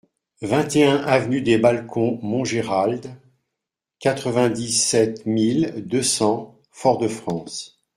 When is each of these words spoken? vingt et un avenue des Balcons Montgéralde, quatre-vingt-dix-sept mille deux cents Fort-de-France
vingt 0.41 0.75
et 0.75 0.83
un 0.83 0.95
avenue 1.03 1.43
des 1.43 1.59
Balcons 1.59 2.17
Montgéralde, 2.23 3.13
quatre-vingt-dix-sept 3.99 5.27
mille 5.27 5.75
deux 5.85 6.01
cents 6.01 6.57
Fort-de-France 6.71 7.79